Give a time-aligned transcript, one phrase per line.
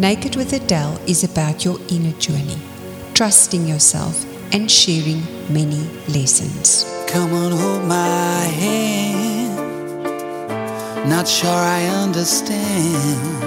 [0.00, 2.56] Naked with Adele is about your inner journey,
[3.14, 4.24] trusting yourself
[4.54, 6.84] and sharing many lessons.
[7.08, 9.58] Come on, hold my hand.
[11.10, 13.42] Not sure I understand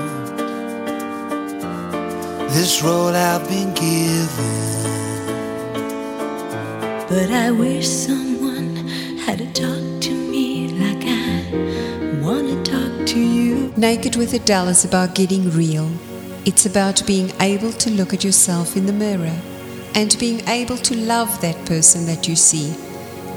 [2.50, 4.28] this role I've been given.
[7.08, 8.76] But I wish someone
[9.20, 13.72] had to talk to me like I wanna talk to you.
[13.78, 15.90] Naked with Adele is about getting real.
[16.44, 19.40] It's about being able to look at yourself in the mirror
[19.94, 22.74] and being able to love that person that you see.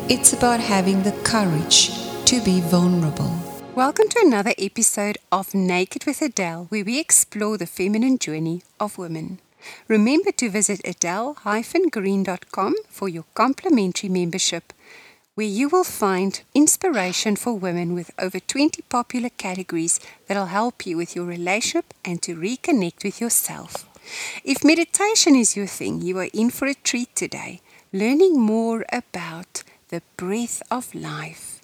[0.09, 1.91] It's about having the courage
[2.25, 3.31] to be vulnerable.
[3.75, 8.97] Welcome to another episode of Naked with Adele, where we explore the feminine journey of
[8.97, 9.39] women.
[9.87, 14.73] Remember to visit adele-green.com for your complimentary membership,
[15.35, 20.97] where you will find inspiration for women with over 20 popular categories that'll help you
[20.97, 23.89] with your relationship and to reconnect with yourself.
[24.45, 27.61] If meditation is your thing, you are in for a treat today,
[27.93, 31.55] learning more about the breath of life.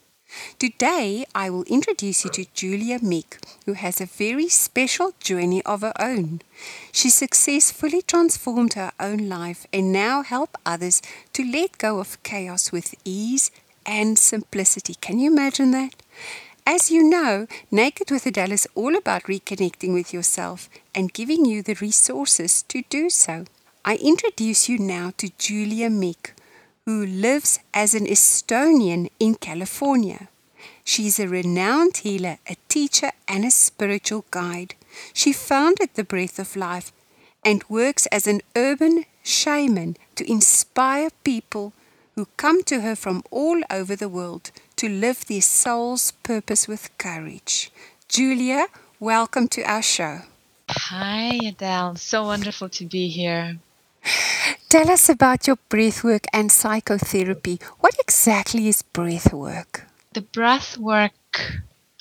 [0.58, 5.80] Today, I will introduce you to Julia Meek, who has a very special journey of
[5.80, 6.42] her own.
[6.92, 12.70] She successfully transformed her own life and now help others to let go of chaos
[12.70, 13.50] with ease
[13.86, 14.94] and simplicity.
[15.00, 15.94] Can you imagine that?
[16.66, 21.62] As you know, Naked with Adele is all about reconnecting with yourself and giving you
[21.62, 23.44] the resources to do so.
[23.84, 26.34] I introduce you now to Julia Meek,
[26.84, 30.28] who lives as an Estonian in California.
[30.84, 34.74] She is a renowned healer, a teacher, and a spiritual guide.
[35.14, 36.92] She founded the Breath of Life
[37.44, 41.72] and works as an urban shaman to inspire people
[42.20, 46.90] who come to her from all over the world to live their soul's purpose with
[46.98, 47.72] courage.
[48.10, 48.66] Julia,
[48.98, 50.18] welcome to our show.
[50.68, 51.96] Hi, Adele.
[51.96, 53.56] So wonderful to be here.
[54.68, 57.58] Tell us about your breathwork and psychotherapy.
[57.78, 59.86] What exactly is breathwork?
[60.12, 61.14] The breath work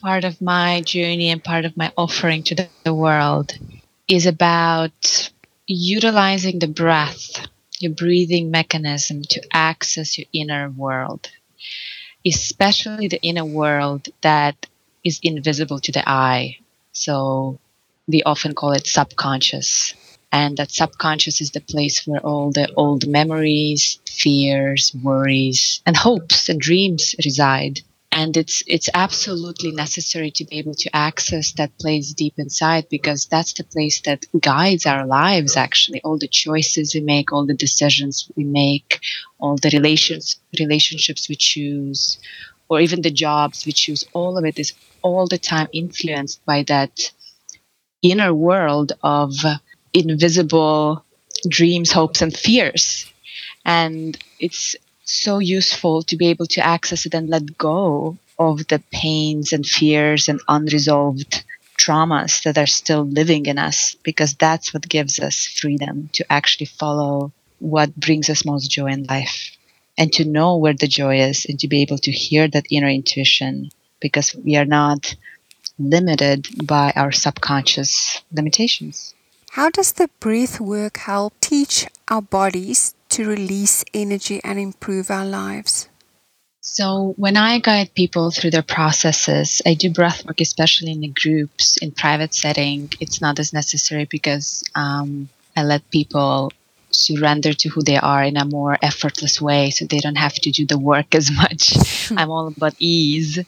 [0.01, 3.57] part of my journey and part of my offering to the world
[4.09, 5.31] is about
[5.65, 7.47] utilizing the breath,
[7.81, 11.29] your breathing mechanism to access your inner world,
[12.25, 14.67] especially the inner world that
[15.03, 16.57] is invisible to the eye.
[16.91, 17.59] So
[18.07, 19.93] we often call it subconscious.
[20.31, 26.49] And that subconscious is the place where all the old memories, fears, worries, and hopes
[26.49, 27.81] and dreams reside
[28.19, 33.21] and it's it's absolutely necessary to be able to access that place deep inside because
[33.25, 36.01] that's the place that guides our lives actually.
[36.03, 38.99] All the choices we make all the decisions we make
[39.39, 40.25] all the relations
[40.59, 42.19] relationships we choose
[42.67, 46.59] or even the jobs we choose all of it is all the time influenced by
[46.63, 46.93] that
[48.01, 49.31] inner world of
[49.93, 51.05] invisible
[51.47, 53.11] dreams hopes and fears.
[53.65, 54.75] And it's
[55.09, 59.65] so useful to be able to access it and let go of the pains and
[59.65, 61.43] fears and unresolved
[61.77, 66.65] traumas that are still living in us because that's what gives us freedom to actually
[66.65, 69.57] follow what brings us most joy in life
[69.97, 72.89] and to know where the joy is and to be able to hear that inner
[72.89, 75.15] intuition because we are not
[75.77, 79.15] limited by our subconscious limitations.
[79.51, 85.25] How does the breath work help teach our bodies to release energy and improve our
[85.25, 85.89] lives?
[86.61, 91.09] So, when I guide people through their processes, I do breath work, especially in the
[91.09, 92.89] groups, in private setting.
[93.01, 96.53] It's not as necessary because um, I let people
[96.91, 100.51] surrender to who they are in a more effortless way so they don't have to
[100.51, 101.73] do the work as much.
[102.17, 103.39] I'm all about ease.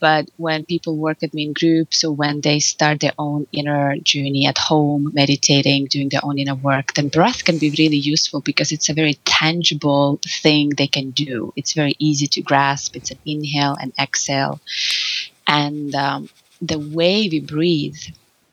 [0.00, 3.96] But when people work with me in groups or when they start their own inner
[3.98, 8.40] journey at home, meditating, doing their own inner work, then breath can be really useful
[8.40, 11.52] because it's a very tangible thing they can do.
[11.56, 12.96] It's very easy to grasp.
[12.96, 14.60] It's an inhale and exhale.
[15.46, 16.28] And um,
[16.60, 17.98] the way we breathe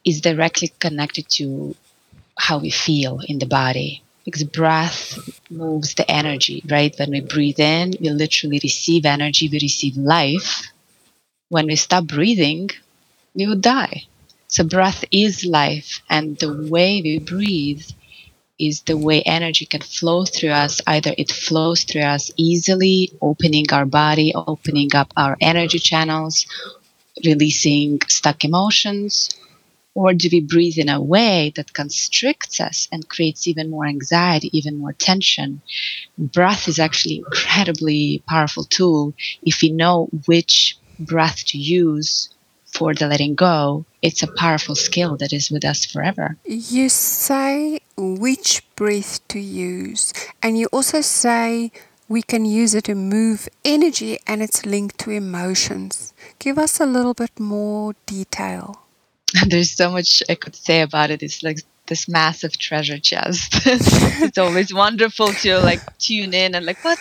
[0.05, 1.75] is directly connected to
[2.37, 5.17] how we feel in the body because breath
[5.49, 6.93] moves the energy, right?
[6.99, 10.67] When we breathe in, we literally receive energy, we receive life.
[11.49, 12.69] When we stop breathing,
[13.35, 14.03] we would die.
[14.49, 17.85] So, breath is life, and the way we breathe
[18.59, 20.81] is the way energy can flow through us.
[20.87, 26.45] Either it flows through us easily, opening our body, opening up our energy channels,
[27.25, 29.29] releasing stuck emotions,
[29.97, 34.55] or do we breathe in a way that constricts us and creates even more anxiety,
[34.55, 35.59] even more tension?
[36.19, 42.29] Breath is actually incredibly powerful tool if we know which breath to use
[42.65, 46.37] for the letting go, it's a powerful skill that is with us forever.
[46.45, 50.13] You say which breath to use,
[50.43, 51.71] and you also say
[52.07, 56.13] we can use it to move energy and it's linked to emotions.
[56.37, 58.86] Give us a little bit more detail.
[59.47, 61.23] There's so much I could say about it.
[61.23, 63.53] It's like this massive treasure chest.
[63.65, 66.99] it's always wonderful to like tune in and like what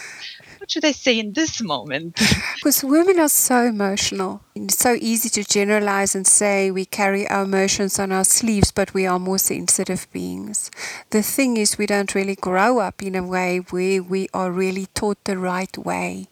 [0.59, 2.19] what should I say in this moment?
[2.57, 4.41] Because women are so emotional.
[4.57, 8.93] It's so easy to generalize and say we carry our emotions on our sleeves, but
[8.93, 10.71] we are more sensitive beings.
[11.11, 14.87] The thing is, we don't really grow up in a way where we are really
[14.95, 16.29] taught the right way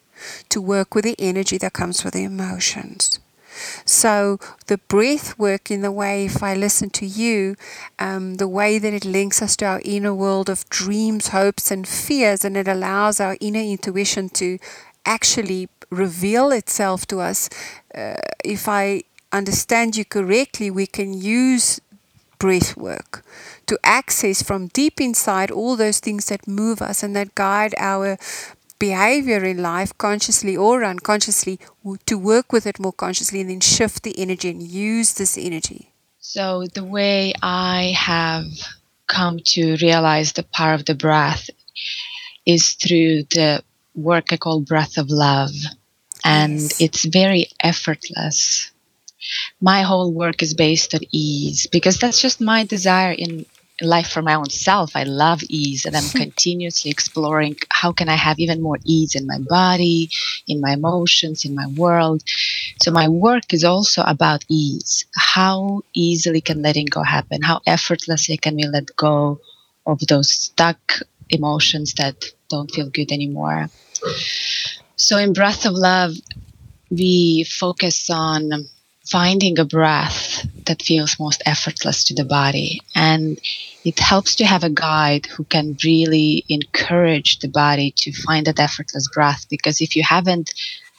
[0.49, 3.20] to work with the energy that comes with the emotions.
[3.85, 7.56] So the breath work in the way, if I listen to you,
[7.99, 11.87] um, the way that it links us to our inner world of dreams, hopes, and
[11.87, 14.59] fears, and it allows our inner intuition to
[15.06, 17.49] actually reveal itself to us.
[17.95, 19.03] Uh, if I
[19.33, 21.81] understand you correctly, we can use
[22.39, 23.25] breath work
[23.67, 28.19] to access from deep inside all those things that move us and that guide our
[28.89, 31.57] behavior in life, consciously or unconsciously,
[32.11, 35.81] to work with it more consciously and then shift the energy and use this energy?
[36.35, 36.45] So,
[36.79, 38.47] the way I have
[39.07, 41.45] come to realize the power of the breath
[42.55, 43.63] is through the
[43.95, 45.55] work I call breath of love.
[46.25, 46.81] And yes.
[46.81, 48.71] it's very effortless.
[49.61, 53.47] My whole work is based on ease because that's just my desire in
[53.81, 54.94] life for my own self.
[54.94, 59.26] I love ease and I'm continuously exploring how can I have even more ease in
[59.26, 60.11] my body,
[60.47, 62.23] in my emotions, in my world.
[62.82, 65.06] So my work is also about ease.
[65.17, 67.43] How easily can letting go happen?
[67.43, 69.41] How effortlessly can we let go
[69.87, 73.69] of those stuck emotions that don't feel good anymore?
[74.97, 76.12] So in Breath of Love,
[76.91, 78.69] we focus on
[79.11, 82.81] finding a breath that feels most effortless to the body.
[82.95, 83.39] And
[83.85, 88.59] it helps to have a guide who can really encourage the body to find that
[88.59, 89.47] effortless breath.
[89.51, 90.55] Because if you haven't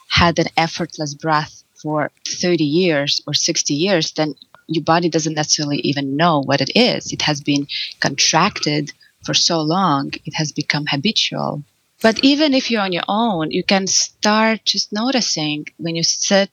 [0.09, 4.35] had an effortless breath for 30 years or 60 years, then
[4.67, 7.11] your body doesn't necessarily even know what it is.
[7.11, 7.67] It has been
[7.99, 8.91] contracted
[9.23, 11.63] for so long, it has become habitual.
[12.01, 16.51] But even if you're on your own, you can start just noticing when you sit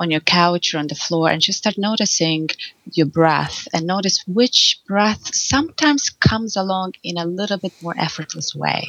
[0.00, 2.48] on your couch or on the floor and just start noticing
[2.92, 8.54] your breath and notice which breath sometimes comes along in a little bit more effortless
[8.54, 8.88] way.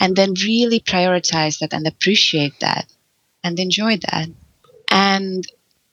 [0.00, 2.92] And then really prioritize that and appreciate that
[3.44, 4.28] and enjoy that.
[4.90, 5.44] And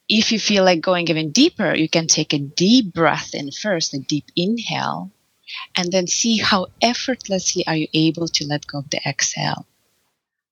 [0.09, 3.93] if you feel like going even deeper, you can take a deep breath in first,
[3.93, 5.11] a deep inhale,
[5.75, 9.67] and then see how effortlessly are you able to let go of the exhale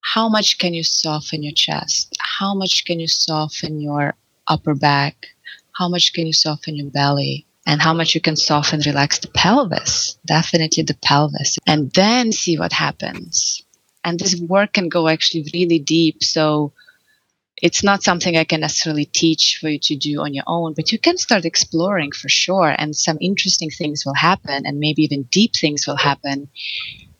[0.03, 2.15] how much can you soften your chest?
[2.19, 4.13] How much can you soften your
[4.47, 5.27] upper back?
[5.71, 7.47] How much can you soften your belly?
[7.65, 12.57] And how much you can soften, relax the pelvis, definitely the pelvis, and then see
[12.57, 13.63] what happens.
[14.03, 16.21] And this work can go actually really deep.
[16.21, 16.73] So
[17.61, 20.91] it's not something I can necessarily teach for you to do on your own, but
[20.91, 22.75] you can start exploring for sure.
[22.77, 26.49] And some interesting things will happen, and maybe even deep things will happen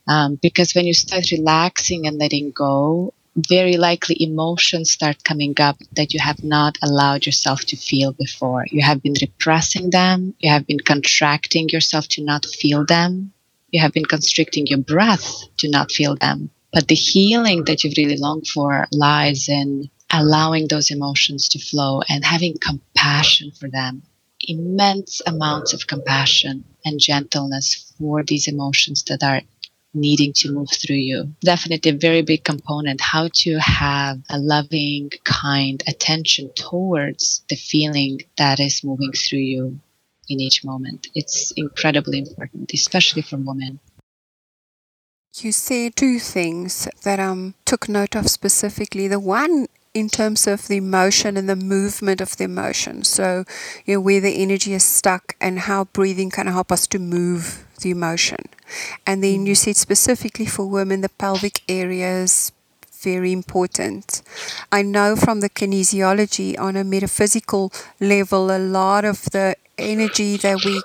[0.08, 5.78] um, because when you start relaxing and letting go, very likely emotions start coming up
[5.96, 8.66] that you have not allowed yourself to feel before.
[8.70, 13.34] You have been repressing them, you have been contracting yourself to not feel them,
[13.72, 16.52] you have been constricting your breath to not feel them.
[16.72, 22.02] But the healing that you've really longed for lies in allowing those emotions to flow
[22.08, 24.04] and having compassion for them.
[24.48, 29.42] Immense amounts of compassion and gentleness for these emotions that are
[29.94, 31.34] needing to move through you.
[31.42, 38.22] Definitely a very big component how to have a loving, kind attention towards the feeling
[38.38, 39.80] that is moving through you
[40.30, 41.08] in each moment.
[41.16, 43.80] It's incredibly important, especially for women.
[45.36, 49.08] You said two things that I um, took note of specifically.
[49.08, 53.04] The one in terms of the emotion and the movement of the emotion.
[53.04, 53.46] So,
[53.86, 57.66] you know, where the energy is stuck and how breathing can help us to move
[57.82, 58.38] the emotion.
[59.06, 59.64] And then you mm-hmm.
[59.64, 62.52] said specifically for women, the pelvic area is
[63.02, 64.22] very important.
[64.72, 70.64] I know from the kinesiology on a metaphysical level, a lot of the energy that
[70.64, 70.82] we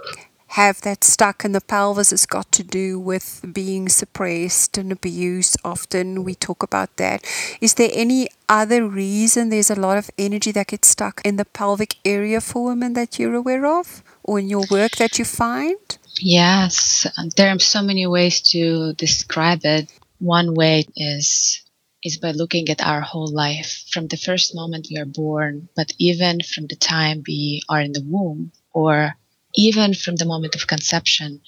[0.53, 5.57] have that stuck in the pelvis has got to do with being suppressed and abused.
[5.65, 7.25] Often we talk about that.
[7.61, 11.45] Is there any other reason there's a lot of energy that gets stuck in the
[11.45, 15.99] pelvic area for women that you're aware of or in your work that you find?
[16.21, 17.07] Yes,
[17.37, 19.91] there are so many ways to describe it.
[20.21, 21.63] One way is
[22.05, 25.93] is by looking at our whole life from the first moment we are born, but
[25.99, 29.17] even from the time we are in the womb, or
[29.57, 31.41] even from the moment of conception.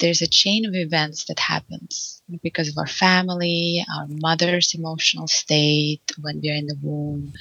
[0.00, 6.02] There's a chain of events that happens because of our family, our mother's emotional state
[6.20, 7.32] when we are in the womb,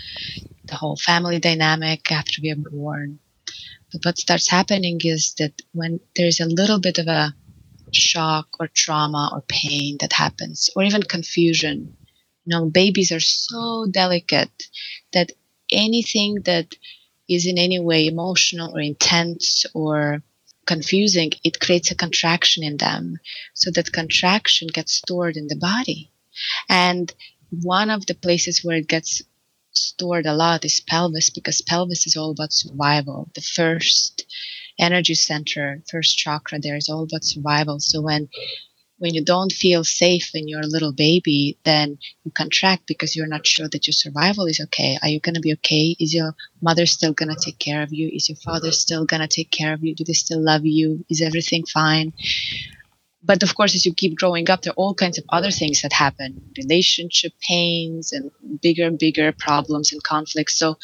[0.65, 3.19] the whole family dynamic after we are born.
[4.03, 7.33] What starts happening is that when there's a little bit of a
[7.93, 11.95] shock or trauma or pain that happens, or even confusion.
[12.45, 14.67] You know, babies are so delicate
[15.13, 15.31] that
[15.71, 16.75] anything that
[17.27, 20.21] is in any way emotional or intense or
[20.65, 23.17] confusing, it creates a contraction in them.
[23.53, 26.11] So that contraction gets stored in the body.
[26.69, 27.13] And
[27.49, 29.21] one of the places where it gets
[29.77, 33.29] stored a lot is pelvis because pelvis is all about survival.
[33.35, 34.25] The first
[34.79, 37.79] energy center, first chakra there is all about survival.
[37.79, 38.29] So when
[38.99, 43.27] when you don't feel safe when you're a little baby, then you contract because you're
[43.27, 44.97] not sure that your survival is okay.
[45.01, 45.95] Are you going to be okay?
[45.99, 48.09] Is your mother still going to take care of you?
[48.11, 49.93] Is your father still going to take care of you?
[49.93, 51.05] Do they still love you?
[51.09, 52.13] Is everything fine?
[53.23, 55.81] But of course, as you keep growing up, there are all kinds of other things
[55.81, 58.31] that happen relationship pains and
[58.61, 60.57] bigger and bigger problems and conflicts.
[60.57, 60.77] So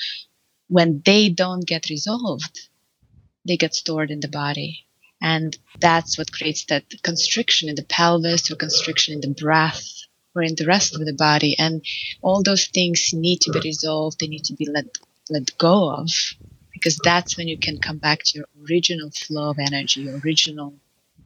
[0.67, 2.69] when they don't get resolved,
[3.45, 4.85] they get stored in the body.
[5.21, 9.87] And that's what creates that constriction in the pelvis or constriction in the breath
[10.35, 11.55] or in the rest of the body.
[11.57, 11.85] And
[12.21, 14.85] all those things need to be resolved, they need to be let,
[15.29, 16.09] let go of,
[16.71, 20.73] because that's when you can come back to your original flow of energy, your original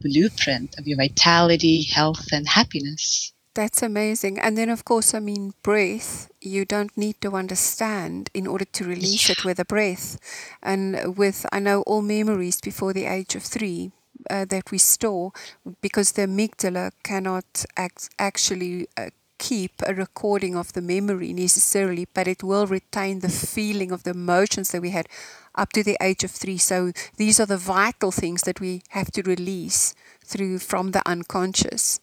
[0.00, 3.32] blueprint of your vitality, health, and happiness.
[3.54, 4.38] That's amazing.
[4.38, 8.84] And then, of course, I mean, breath, you don't need to understand in order to
[8.84, 10.16] release it with a breath.
[10.62, 13.90] And with, I know, all memories before the age of three
[14.30, 15.32] uh, that we store,
[15.80, 22.28] because the amygdala cannot act, actually uh, keep a recording of the memory necessarily, but
[22.28, 25.08] it will retain the feeling of the emotions that we had
[25.54, 26.58] up to the age of three.
[26.58, 32.00] So these are the vital things that we have to release through from the unconscious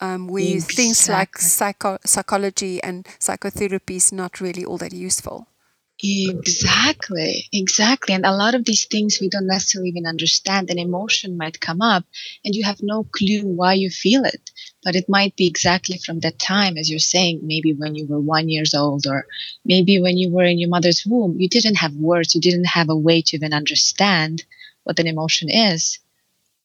[0.00, 0.76] um, where exactly.
[0.76, 5.48] things like psycho- psychology and psychotherapy is not really all that useful.
[6.06, 8.14] Exactly, exactly.
[8.14, 10.70] And a lot of these things we don't necessarily even understand.
[10.70, 12.04] An emotion might come up
[12.44, 14.50] and you have no clue why you feel it.
[14.84, 18.20] But it might be exactly from that time, as you're saying, maybe when you were
[18.20, 19.26] one years old, or
[19.64, 22.90] maybe when you were in your mother's womb, you didn't have words, you didn't have
[22.90, 24.44] a way to even understand
[24.84, 26.00] what an emotion is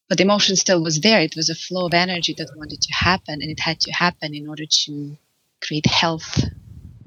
[0.10, 1.22] but the emotion still was there.
[1.22, 4.34] It was a flow of energy that wanted to happen, and it had to happen
[4.34, 5.18] in order to
[5.62, 6.44] create health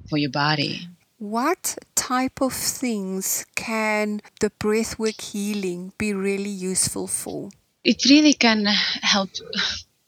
[0.08, 0.88] for your body.
[1.22, 7.50] What type of things can the breathwork healing be really useful for?
[7.84, 9.30] It really can help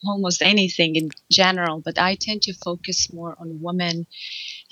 [0.04, 4.08] almost anything in general, but I tend to focus more on women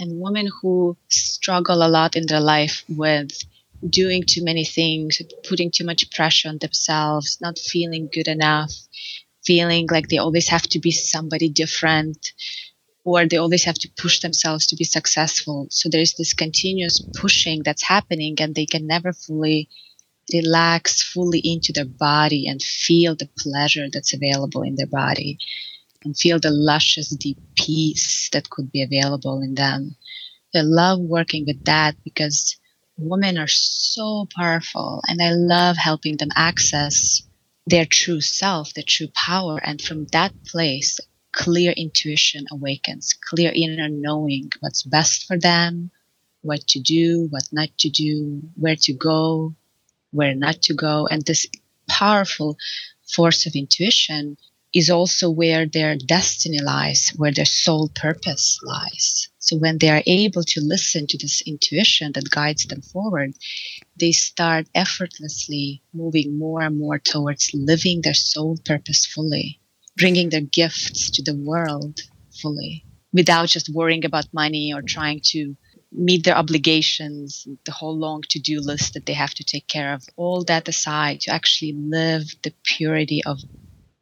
[0.00, 3.30] and women who struggle a lot in their life with
[3.88, 8.72] doing too many things, putting too much pressure on themselves, not feeling good enough,
[9.44, 12.32] feeling like they always have to be somebody different,
[13.04, 15.66] or they always have to push themselves to be successful.
[15.70, 19.68] So there's this continuous pushing that's happening, and they can never fully
[20.32, 25.38] relax fully into their body and feel the pleasure that's available in their body
[26.04, 29.96] and feel the luscious deep peace that could be available in them.
[30.54, 32.56] I love working with that because
[32.98, 37.22] women are so powerful and I love helping them access
[37.66, 39.58] their true self, their true power.
[39.62, 41.00] And from that place,
[41.32, 45.90] clear intuition awakens, clear inner knowing what's best for them,
[46.42, 49.54] what to do, what not to do, where to go,
[50.10, 51.06] where not to go.
[51.10, 51.46] And this
[51.88, 52.56] powerful
[53.14, 54.36] force of intuition
[54.74, 59.28] is also where their destiny lies, where their soul purpose lies.
[59.38, 63.34] So when they are able to listen to this intuition that guides them forward,
[63.98, 69.60] they start effortlessly moving more and more towards living their soul purpose fully,
[69.96, 72.00] bringing their gifts to the world
[72.40, 75.54] fully without just worrying about money or trying to
[75.92, 79.92] meet their obligations, the whole long to do list that they have to take care
[79.92, 83.40] of, all that aside, to actually live the purity of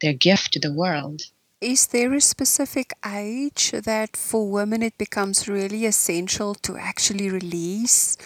[0.01, 1.21] their gift to the world.
[1.59, 8.17] Is there a specific age that for women it becomes really essential to actually release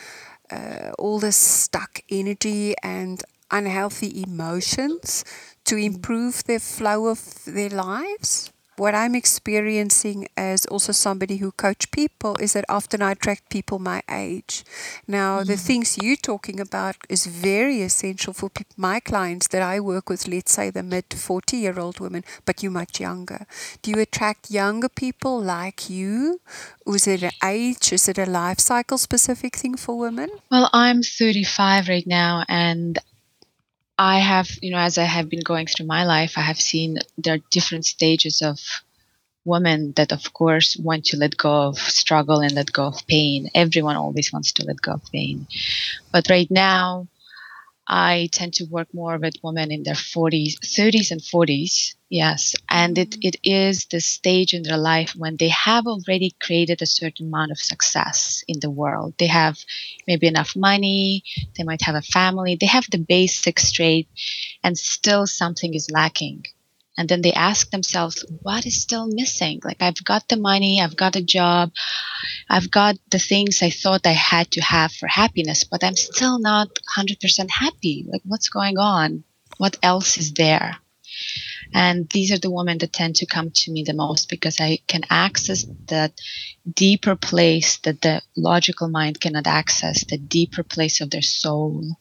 [0.51, 5.25] uh, all the stuck energy and unhealthy emotions
[5.65, 8.51] to improve the flow of their lives?
[8.77, 13.79] what I'm experiencing as also somebody who coach people is that often I attract people
[13.79, 14.63] my age.
[15.07, 15.47] Now, mm-hmm.
[15.47, 20.09] the things you're talking about is very essential for pe- my clients that I work
[20.09, 23.45] with, let's say the mid 40 year old women, but you're much younger.
[23.81, 26.41] Do you attract younger people like you?
[26.85, 27.93] Was it an age?
[27.93, 30.29] Is it a life cycle specific thing for women?
[30.51, 32.99] Well, I'm 35 right now, and
[33.97, 36.99] I have, you know, as I have been going through my life, I have seen
[37.17, 38.59] there are different stages of
[39.45, 43.49] women that, of course, want to let go of struggle and let go of pain.
[43.55, 45.47] Everyone always wants to let go of pain.
[46.11, 47.07] But right now,
[47.87, 51.94] I tend to work more with women in their 40s, 30s, and 40s.
[52.09, 52.53] Yes.
[52.69, 56.85] And it, it is the stage in their life when they have already created a
[56.85, 59.15] certain amount of success in the world.
[59.17, 59.57] They have
[60.07, 61.23] maybe enough money,
[61.57, 64.07] they might have a family, they have the basics straight,
[64.63, 66.45] and still something is lacking
[66.97, 70.95] and then they ask themselves what is still missing like i've got the money i've
[70.95, 71.71] got a job
[72.49, 76.39] i've got the things i thought i had to have for happiness but i'm still
[76.39, 79.23] not 100% happy like what's going on
[79.57, 80.77] what else is there
[81.73, 84.77] and these are the women that tend to come to me the most because i
[84.87, 86.13] can access that
[86.71, 91.95] deeper place that the logical mind cannot access the deeper place of their soul.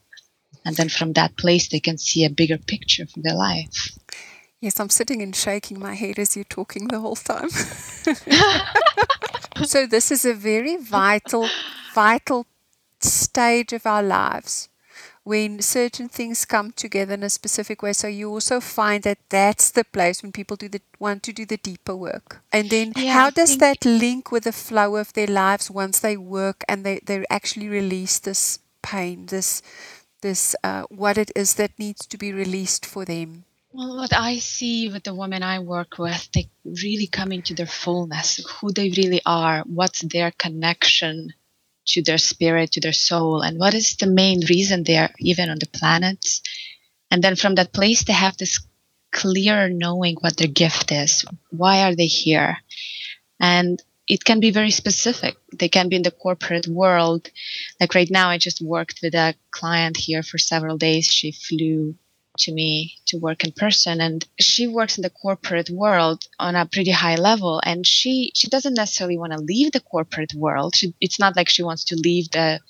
[0.64, 3.90] And then from that place they can see a bigger picture for their life.
[4.60, 7.50] Yes, I'm sitting and shaking my head as you're talking the whole time.
[9.66, 11.50] so, this is a very vital,
[11.94, 12.46] vital
[12.98, 14.70] stage of our lives
[15.24, 17.92] when certain things come together in a specific way.
[17.92, 21.44] So, you also find that that's the place when people do the, want to do
[21.44, 22.42] the deeper work.
[22.52, 26.16] And then, yeah, how does that link with the flow of their lives once they
[26.16, 29.62] work and they, they actually release this pain, this,
[30.20, 33.44] this uh, what it is that needs to be released for them?
[33.72, 37.66] Well, what I see with the women I work with, they really come into their
[37.66, 41.32] fullness, who they really are, what's their connection
[41.86, 45.50] to their spirit, to their soul, and what is the main reason they are even
[45.50, 46.40] on the planet.
[47.10, 48.60] And then from that place, they have this
[49.12, 51.24] clear knowing what their gift is.
[51.50, 52.58] Why are they here?
[53.38, 55.36] And it can be very specific.
[55.58, 57.30] They can be in the corporate world.
[57.80, 61.06] Like right now, I just worked with a client here for several days.
[61.06, 61.94] She flew
[62.38, 66.66] to me to work in person and she works in the corporate world on a
[66.66, 70.74] pretty high level and she she doesn't necessarily want to leave the corporate world.
[70.74, 72.60] She, it's not like she wants to leave the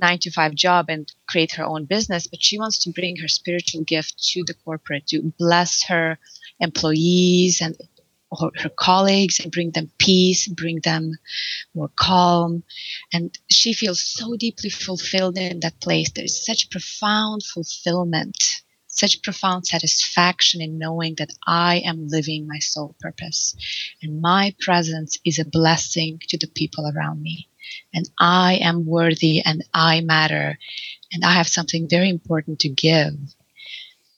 [0.00, 3.28] 9 to 5 job and create her own business but she wants to bring her
[3.28, 6.18] spiritual gift to the corporate to bless her
[6.60, 7.76] employees and
[8.40, 11.12] her, her colleagues and bring them peace bring them
[11.74, 12.62] more calm.
[13.12, 16.10] And she feels so deeply fulfilled in that place.
[16.10, 18.63] There's such profound fulfillment
[18.96, 23.54] such profound satisfaction in knowing that I am living my soul purpose
[24.02, 27.48] and my presence is a blessing to the people around me.
[27.92, 30.58] And I am worthy and I matter
[31.12, 33.14] and I have something very important to give.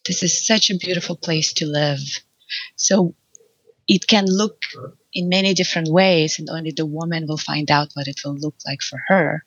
[0.07, 2.01] This is such a beautiful place to live.
[2.77, 3.15] So
[3.89, 4.63] it can look
[5.13, 8.57] in many different ways, and only the woman will find out what it will look
[8.67, 9.45] like for her.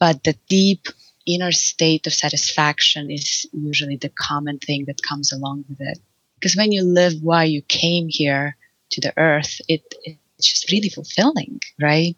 [0.00, 0.88] But the deep
[1.34, 5.98] inner state of satisfaction is usually the common thing that comes along with it.
[6.34, 8.56] Because when you live why you came here
[8.90, 12.14] to the earth, it, it's just really fulfilling, right?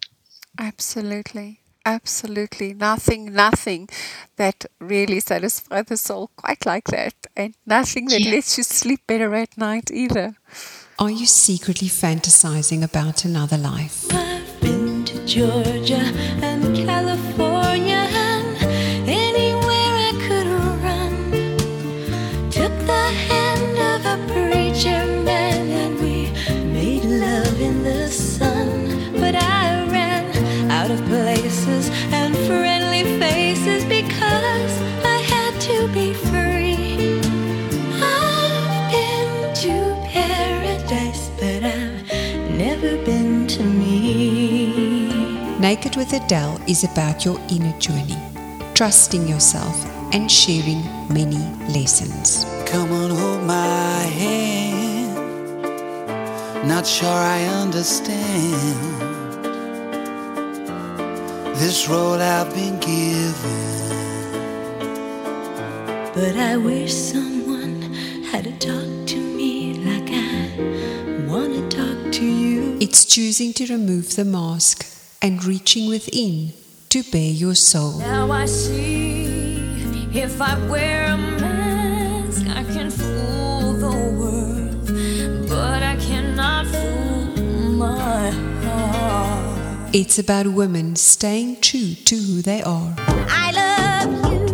[0.59, 1.59] Absolutely.
[1.85, 2.73] Absolutely.
[2.75, 3.89] Nothing, nothing
[4.35, 7.15] that really satisfies the soul quite like that.
[7.35, 8.31] And nothing that yeah.
[8.31, 10.35] lets you sleep better at night either.
[10.99, 14.05] Are you secretly fantasizing about another life?
[14.13, 16.03] I've been to Georgia
[45.59, 48.17] Naked with Adele is about your inner journey,
[48.73, 51.37] trusting yourself and sharing many
[51.71, 52.45] lessons.
[52.65, 55.17] Come on, hold my hand.
[56.67, 59.00] Not sure I understand
[61.61, 63.89] this road I've been given.
[66.15, 67.83] But I wish someone
[68.31, 72.79] had to talk to me like I want to talk to you.
[72.81, 74.87] It's choosing to remove the mask
[75.21, 76.53] and reaching within
[76.89, 77.99] to bare your soul.
[77.99, 82.89] Now I see if I wear a mask, I can
[89.93, 92.95] It's about women staying true to who they are.
[92.97, 94.47] I love you,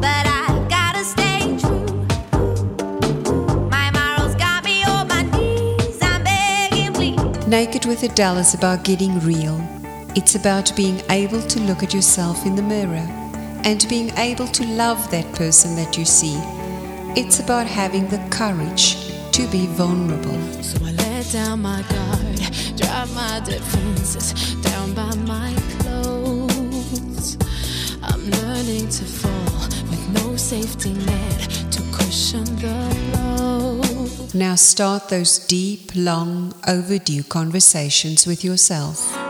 [0.00, 1.86] but I've gotta stay true.
[3.70, 6.00] My morals got me on my knees.
[6.02, 7.46] I'm begging, please.
[7.46, 9.56] Naked with Adele is about getting real.
[10.16, 13.06] It's about being able to look at yourself in the mirror
[13.62, 16.34] and being able to love that person that you see.
[17.14, 18.96] It's about having the courage
[19.30, 20.40] to be vulnerable.
[20.64, 22.31] So I let down my guard,
[22.76, 27.36] drop my defenses down by my clothes.
[28.02, 31.40] I'm learning to fall with no safety net
[31.72, 33.80] to cushion the blow.
[34.34, 39.21] Now start those deep, long, overdue conversations with yourself.